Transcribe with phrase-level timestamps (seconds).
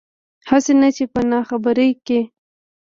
[0.49, 2.19] هسې نه چې پۀ ناخبرۍ کښې